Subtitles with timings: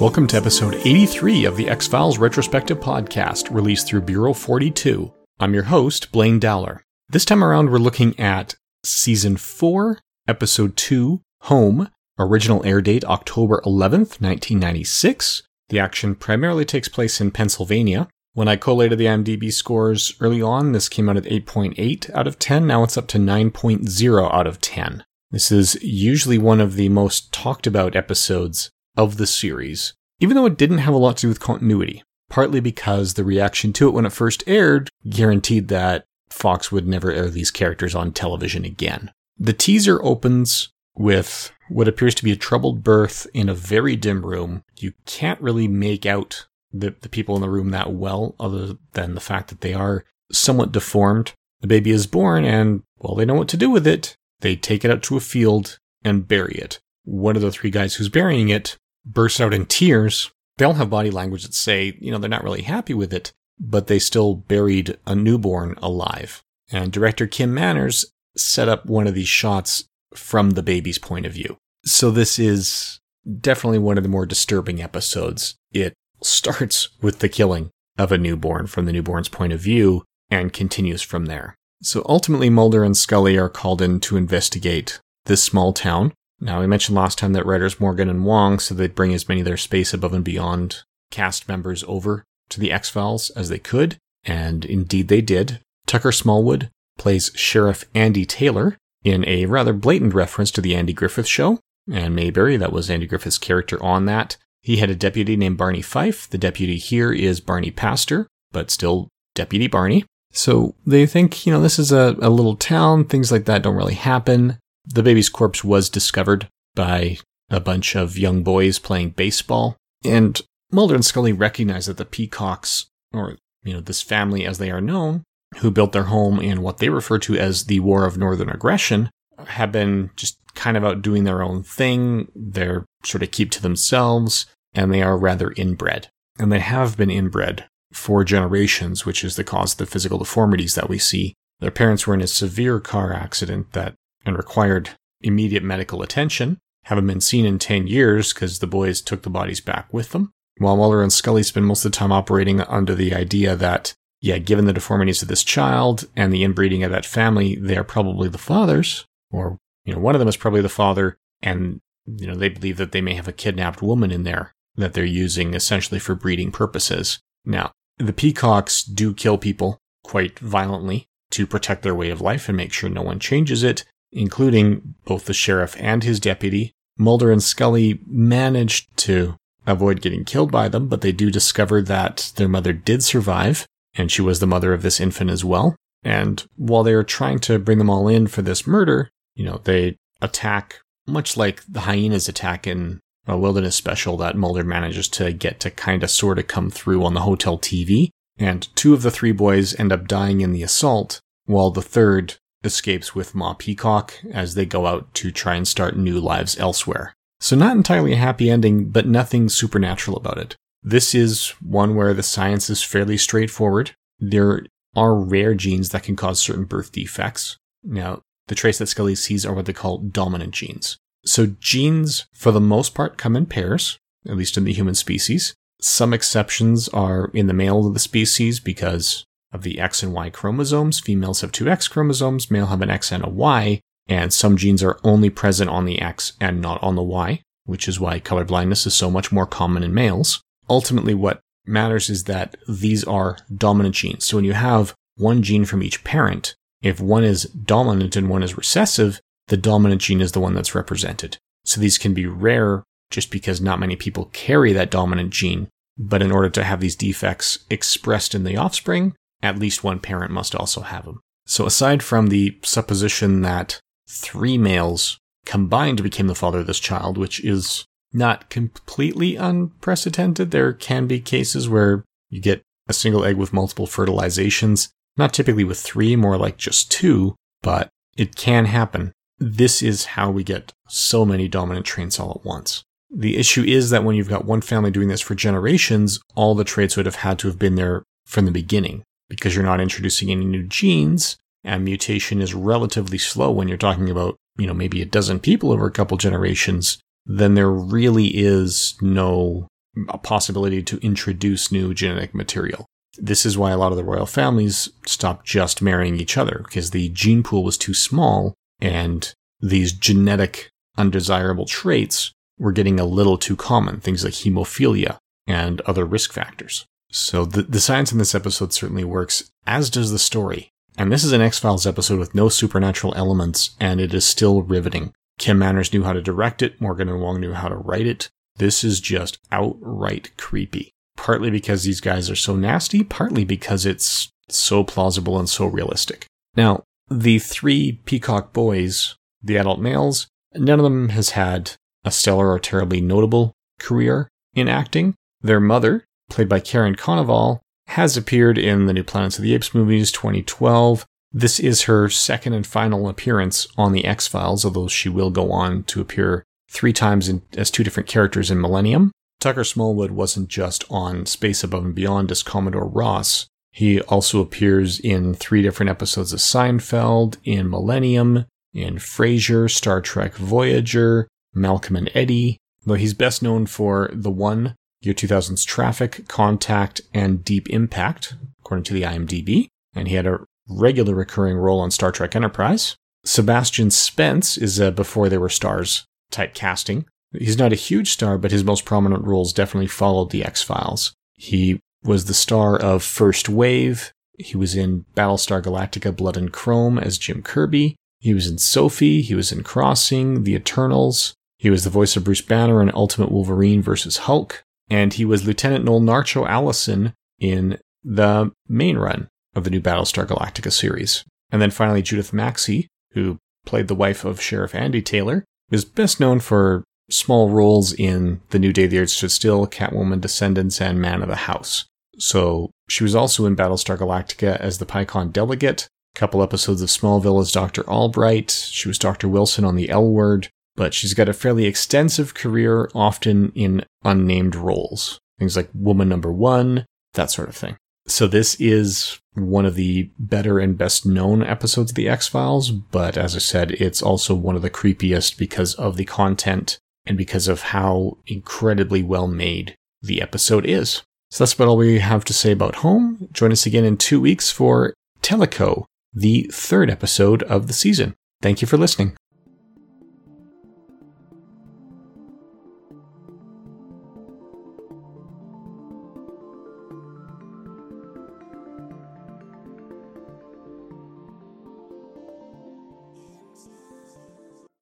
[0.00, 5.12] Welcome to episode 83 of the X Files Retrospective Podcast, released through Bureau 42.
[5.38, 6.82] I'm your host, Blaine Dowler.
[7.10, 13.60] This time around, we're looking at Season 4, Episode 2, Home, original air date October
[13.66, 15.42] 11th, 1996.
[15.68, 18.08] The action primarily takes place in Pennsylvania.
[18.32, 22.38] When I collated the IMDb scores early on, this came out at 8.8 out of
[22.38, 22.66] 10.
[22.66, 25.04] Now it's up to 9.0 out of 10.
[25.30, 30.46] This is usually one of the most talked about episodes of the series, even though
[30.46, 33.92] it didn't have a lot to do with continuity, partly because the reaction to it
[33.92, 39.10] when it first aired guaranteed that Fox would never air these characters on television again.
[39.38, 44.24] The teaser opens with what appears to be a troubled birth in a very dim
[44.24, 44.62] room.
[44.78, 49.14] You can't really make out the, the people in the room that well, other than
[49.14, 51.32] the fact that they are somewhat deformed.
[51.60, 54.16] The baby is born, and, well, they know what to do with it.
[54.40, 56.80] They take it out to a field and bury it.
[57.04, 60.30] One of the three guys who's burying it bursts out in tears.
[60.58, 63.32] They all have body language that say, you know, they're not really happy with it,
[63.58, 66.42] but they still buried a newborn alive.
[66.70, 68.04] And director Kim Manners
[68.36, 69.84] set up one of these shots
[70.14, 71.56] from the baby's point of view.
[71.84, 73.00] So this is
[73.40, 75.56] definitely one of the more disturbing episodes.
[75.72, 80.52] It starts with the killing of a newborn from the newborn's point of view and
[80.52, 81.54] continues from there.
[81.82, 86.12] So ultimately, Mulder and Scully are called in to investigate this small town.
[86.40, 89.40] Now, we mentioned last time that writers Morgan and Wong said they'd bring as many
[89.40, 93.58] of their space above and beyond cast members over to the X Files as they
[93.58, 95.60] could, and indeed they did.
[95.86, 101.26] Tucker Smallwood plays Sheriff Andy Taylor in a rather blatant reference to the Andy Griffith
[101.26, 101.58] Show,
[101.90, 104.36] and Mayberry, that was Andy Griffith's character on that.
[104.62, 106.28] He had a deputy named Barney Fife.
[106.28, 110.04] The deputy here is Barney Paster, but still Deputy Barney.
[110.32, 113.76] So they think, you know, this is a, a little town, things like that don't
[113.76, 114.58] really happen.
[114.92, 117.18] The baby's corpse was discovered by
[117.48, 120.40] a bunch of young boys playing baseball, and
[120.72, 124.80] Mulder and Scully recognize that the Peacocks, or, you know, this family as they are
[124.80, 125.24] known,
[125.58, 129.10] who built their home in what they refer to as the War of Northern Aggression,
[129.46, 132.30] have been just kind of out doing their own thing.
[132.34, 136.08] They're sort of keep to themselves, and they are rather inbred.
[136.38, 140.74] And they have been inbred for generations, which is the cause of the physical deformities
[140.74, 141.34] that we see.
[141.58, 143.94] Their parents were in a severe car accident that
[144.24, 144.90] and required
[145.22, 146.58] immediate medical attention.
[146.84, 150.32] Haven't been seen in 10 years because the boys took the bodies back with them.
[150.58, 154.38] While Mulder and Scully spend most of the time operating under the idea that, yeah,
[154.38, 158.28] given the deformities of this child and the inbreeding of that family, they are probably
[158.28, 162.34] the fathers, or, you know, one of them is probably the father, and, you know,
[162.34, 165.98] they believe that they may have a kidnapped woman in there that they're using essentially
[165.98, 167.20] for breeding purposes.
[167.44, 172.56] Now, the peacocks do kill people quite violently to protect their way of life and
[172.56, 176.72] make sure no one changes it, including both the sheriff and his deputy.
[176.98, 182.32] Mulder and Scully managed to avoid getting killed by them, but they do discover that
[182.36, 185.76] their mother did survive, and she was the mother of this infant as well.
[186.02, 189.60] And while they are trying to bring them all in for this murder, you know,
[189.64, 195.32] they attack much like the hyenas attack in a wilderness special that Mulder manages to
[195.32, 198.10] get to kind of sort of come through on the hotel TV.
[198.38, 202.36] And two of the three boys end up dying in the assault, while the third
[202.64, 207.14] escapes with Ma Peacock as they go out to try and start new lives elsewhere.
[207.40, 210.56] So not entirely a happy ending, but nothing supernatural about it.
[210.82, 213.92] This is one where the science is fairly straightforward.
[214.18, 217.56] There are rare genes that can cause certain birth defects.
[217.82, 220.98] Now, the traits that Scully sees are what they call dominant genes.
[221.24, 225.54] So genes, for the most part, come in pairs, at least in the human species.
[225.80, 230.30] Some exceptions are in the male of the species because of the X and Y
[230.30, 231.00] chromosomes.
[231.00, 234.82] Females have two X chromosomes, male have an X and a Y, and some genes
[234.82, 238.44] are only present on the X and not on the Y, which is why color
[238.44, 240.42] blindness is so much more common in males.
[240.68, 244.24] Ultimately, what matters is that these are dominant genes.
[244.24, 248.42] So when you have one gene from each parent, if one is dominant and one
[248.42, 251.38] is recessive, the dominant gene is the one that's represented.
[251.64, 255.68] So these can be rare just because not many people carry that dominant gene.
[255.98, 260.30] But in order to have these defects expressed in the offspring, at least one parent
[260.30, 261.20] must also have them.
[261.46, 267.16] So aside from the supposition that three males combined became the father of this child,
[267.18, 273.36] which is not completely unprecedented, there can be cases where you get a single egg
[273.36, 279.12] with multiple fertilizations, not typically with three, more like just two, but it can happen
[279.40, 282.84] this is how we get so many dominant traits all at once.
[283.10, 286.62] The issue is that when you've got one family doing this for generations, all the
[286.62, 290.30] traits would have had to have been there from the beginning because you're not introducing
[290.30, 295.00] any new genes and mutation is relatively slow when you're talking about, you know, maybe
[295.00, 300.98] a dozen people over a couple generations, then there really is no mm, possibility to
[300.98, 302.86] introduce new genetic material.
[303.18, 306.90] This is why a lot of the royal families stopped just marrying each other, because
[306.90, 313.36] the gene pool was too small and these genetic undesirable traits were getting a little
[313.36, 316.86] too common, things like hemophilia and other risk factors.
[317.10, 320.70] So the, the science in this episode certainly works, as does the story.
[320.96, 324.62] And this is an X Files episode with no supernatural elements, and it is still
[324.62, 325.12] riveting.
[325.38, 328.28] Kim Manners knew how to direct it, Morgan and Wong knew how to write it.
[328.56, 330.92] This is just outright creepy.
[331.16, 336.26] Partly because these guys are so nasty, partly because it's so plausible and so realistic.
[336.56, 341.72] Now, the three Peacock boys, the adult males, none of them has had
[342.04, 345.14] a stellar or terribly notable career in acting.
[345.40, 349.74] Their mother, played by Karen Konoval, has appeared in the new Planets of the Apes
[349.74, 351.04] movies 2012.
[351.32, 355.52] This is her second and final appearance on the X Files, although she will go
[355.52, 359.10] on to appear three times in, as two different characters in Millennium.
[359.40, 363.46] Tucker Smallwood wasn't just on Space Above and Beyond as Commodore Ross.
[363.72, 368.44] He also appears in three different episodes of Seinfeld, in Millennium,
[368.74, 374.74] in Frasier, Star Trek Voyager, Malcolm and Eddie, though he's best known for The One,
[375.02, 380.40] Year 2000's Traffic, Contact, and Deep Impact, according to the IMDb, and he had a
[380.68, 382.96] regular recurring role on Star Trek Enterprise.
[383.24, 387.06] Sebastian Spence is a Before They Were Stars type casting.
[387.32, 391.12] He's not a huge star, but his most prominent roles definitely followed the X Files.
[391.34, 394.12] He was the star of First Wave.
[394.38, 397.96] He was in Battlestar Galactica Blood and Chrome as Jim Kirby.
[398.18, 399.22] He was in Sophie.
[399.22, 401.34] He was in Crossing, The Eternals.
[401.58, 404.18] He was the voice of Bruce Banner in Ultimate Wolverine vs.
[404.18, 404.62] Hulk.
[404.90, 410.26] And he was Lieutenant Noel Narcho Allison in the main run of the new Battlestar
[410.26, 411.24] Galactica series.
[411.50, 416.20] And then finally, Judith Maxie, who played the wife of Sheriff Andy Taylor, is best
[416.20, 421.00] known for small roles in The New Day the Earth Stood Still, Catwoman Descendants, and
[421.00, 421.86] Man of the House.
[422.18, 426.88] So she was also in Battlestar Galactica as the Picon delegate, a couple episodes of
[426.88, 427.88] Smallville as Dr.
[427.88, 428.50] Albright.
[428.50, 429.28] She was Dr.
[429.28, 430.48] Wilson on the L Word,
[430.80, 435.18] but she's got a fairly extensive career, often in unnamed roles.
[435.38, 437.76] Things like Woman Number One, that sort of thing.
[438.06, 442.70] So this is one of the better and best known episodes of the X Files,
[442.70, 447.18] but as I said, it's also one of the creepiest because of the content and
[447.18, 451.02] because of how incredibly well made the episode is.
[451.30, 453.28] So that's about all we have to say about home.
[453.32, 455.84] Join us again in two weeks for Teliko,
[456.14, 458.14] the third episode of the season.
[458.40, 459.14] Thank you for listening.